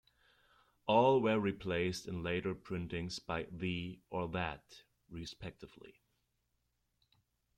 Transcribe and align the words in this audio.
All 0.87 1.21
were 1.21 1.39
replaced 1.39 2.07
in 2.07 2.23
later 2.23 2.55
printings 2.55 3.19
by 3.19 3.45
"the" 3.51 3.99
or 4.09 4.27
"that", 4.29 4.81
respectively. 5.11 6.01